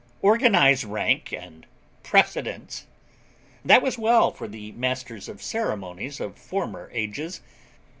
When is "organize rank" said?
0.23-1.31